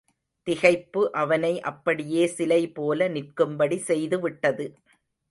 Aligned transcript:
திகைப்பு 0.47 1.01
அவனை 1.13 1.51
அப்படியே 1.61 2.23
சிலைபோல 2.37 3.07
நிற்கும்படி 3.07 3.77
செய்துவிட்டது. 3.87 4.65